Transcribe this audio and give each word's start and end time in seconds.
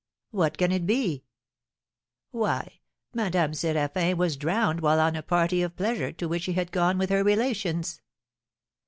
"What 0.31 0.57
can 0.57 0.71
it 0.71 0.87
be?" 0.87 1.25
"Why, 2.31 2.79
Madame 3.13 3.51
Séraphin 3.51 4.17
was 4.17 4.35
drowned 4.35 4.81
while 4.81 4.99
on 4.99 5.15
a 5.15 5.21
party 5.21 5.61
of 5.61 5.75
pleasure 5.75 6.11
to 6.11 6.27
which 6.27 6.41
she 6.45 6.53
had 6.53 6.71
gone 6.71 6.97
with 6.97 7.11
her 7.11 7.23
relations." 7.23 8.01